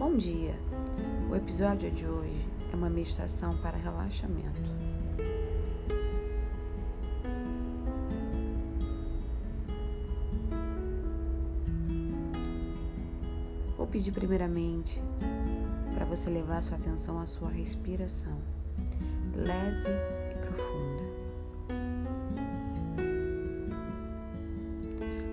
[0.00, 0.54] Bom dia!
[1.30, 4.58] O episódio de hoje é uma meditação para relaxamento.
[13.76, 14.98] Vou pedir primeiramente
[15.94, 18.38] para você levar sua atenção à sua respiração,
[19.34, 19.90] leve
[20.32, 21.04] e profunda.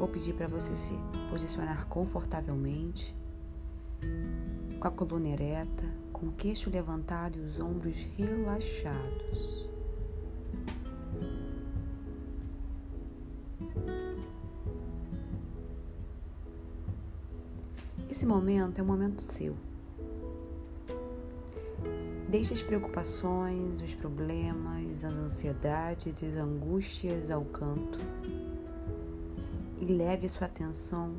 [0.00, 0.94] Vou pedir para você se
[1.30, 3.16] posicionar confortavelmente
[4.78, 9.68] com a coluna ereta, com o queixo levantado e os ombros relaxados.
[18.10, 19.54] Esse momento é um momento seu.
[22.28, 27.98] Deixe as preocupações, os problemas, as ansiedades e as angústias ao canto
[29.80, 31.14] e leve sua atenção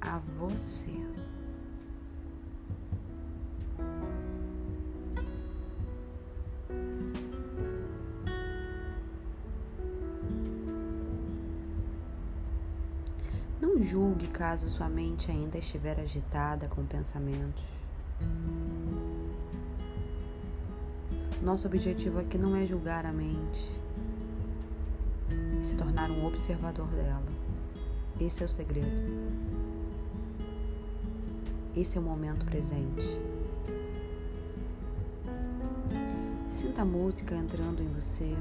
[0.00, 0.90] a você.
[13.60, 17.64] Não julgue caso sua mente ainda estiver agitada com pensamentos.
[21.42, 23.70] Nosso objetivo aqui não é julgar a mente,
[25.60, 27.22] é se tornar um observador dela.
[28.20, 28.88] Esse é o segredo.
[31.76, 33.33] Esse é o momento presente.
[36.64, 38.34] Sinta a música entrando em você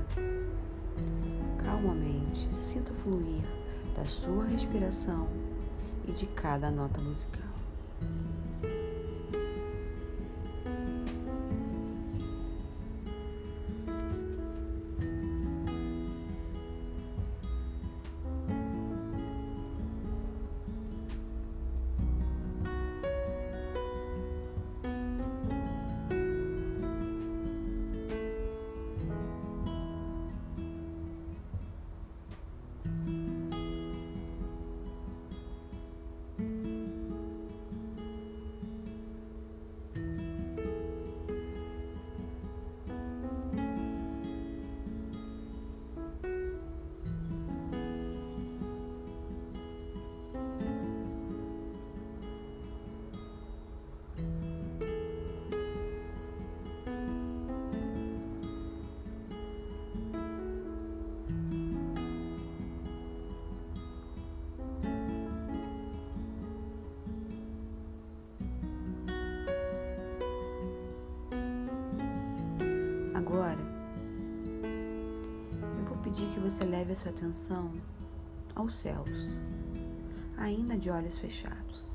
[1.62, 3.44] calmamente, sinta fluir
[3.98, 5.28] da sua respiração
[6.08, 7.53] e de cada nota musical.
[73.26, 73.58] Agora,
[75.80, 77.72] eu vou pedir que você leve a sua atenção
[78.54, 79.40] aos céus,
[80.38, 81.88] ainda de olhos fechados.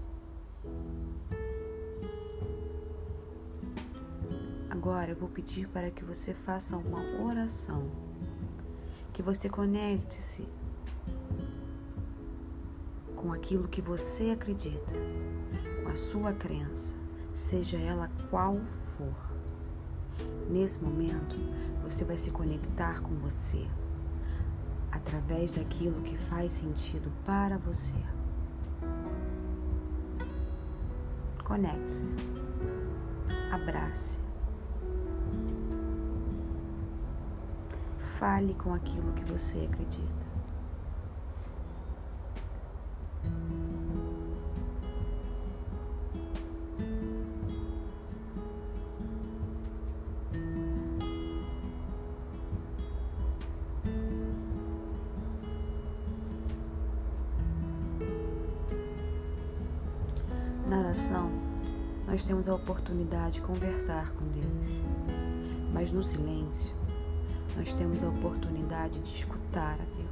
[4.70, 7.90] Agora eu vou pedir para que você faça uma oração,
[9.12, 10.48] que você conecte-se
[13.14, 14.94] com aquilo que você acredita,
[15.82, 16.94] com a sua crença,
[17.34, 19.27] seja ela qual for.
[20.48, 21.36] Nesse momento,
[21.82, 23.66] você vai se conectar com você
[24.90, 27.94] através daquilo que faz sentido para você.
[31.44, 32.04] Conecte-se.
[33.50, 34.18] Abrace.
[38.18, 40.27] Fale com aquilo que você acredita.
[60.68, 61.30] Na oração,
[62.06, 64.84] nós temos a oportunidade de conversar com Deus,
[65.72, 66.70] mas no silêncio,
[67.56, 70.08] nós temos a oportunidade de escutar a Deus.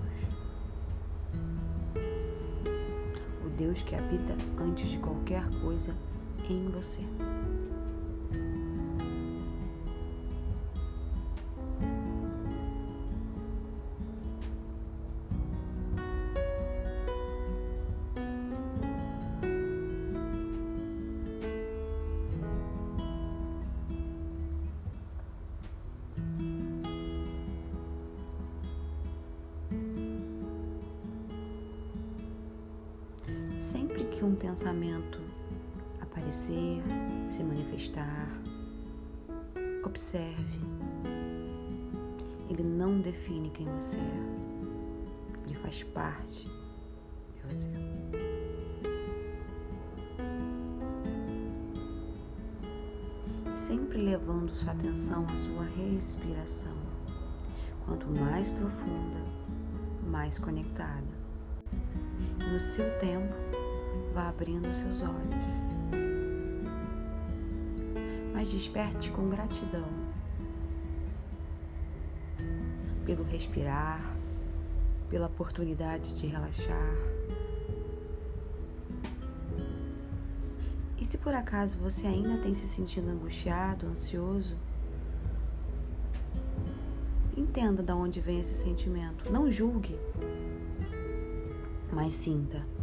[3.45, 5.95] O Deus que habita antes de qualquer coisa
[6.49, 7.03] em você.
[34.27, 35.21] Um pensamento
[36.01, 36.83] aparecer,
[37.31, 38.29] se manifestar,
[39.85, 40.61] observe.
[42.51, 45.45] Ele não define quem você é.
[45.45, 46.51] Ele faz parte
[47.35, 47.71] de você.
[53.57, 56.77] sempre levando sua atenção à sua respiração.
[57.85, 59.25] Quanto mais profunda,
[60.07, 61.03] mais conectada.
[62.53, 63.35] No seu tempo,
[64.17, 65.45] vá abrindo seus olhos.
[68.33, 69.87] Mas desperte com gratidão
[73.05, 74.17] pelo respirar,
[75.11, 76.95] pela oportunidade de relaxar.
[80.99, 84.57] E se por acaso você ainda tem se sentindo angustiado, ansioso,
[87.37, 89.31] entenda de onde vem esse sentimento.
[89.31, 90.01] Não julgue,
[91.93, 92.76] mas sinta.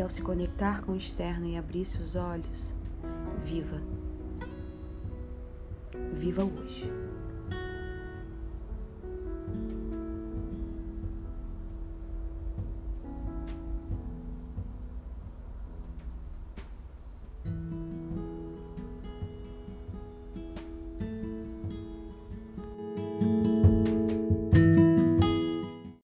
[0.00, 2.74] E ao se conectar com o externo e abrir seus olhos,
[3.44, 3.78] viva.
[6.14, 6.90] Viva hoje.